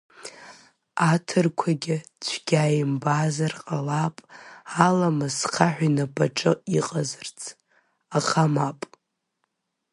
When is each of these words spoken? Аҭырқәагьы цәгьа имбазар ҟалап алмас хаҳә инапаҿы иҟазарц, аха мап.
Аҭырқәагьы 1.09 1.97
цәгьа 2.25 2.63
имбазар 2.81 3.53
ҟалап 3.63 4.15
алмас 4.85 5.37
хаҳә 5.51 5.81
инапаҿы 5.87 6.51
иҟазарц, 6.77 7.39
аха 8.17 8.43
мап. 8.53 8.79